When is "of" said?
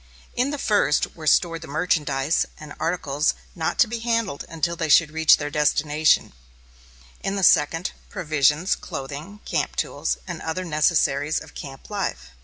11.39-11.53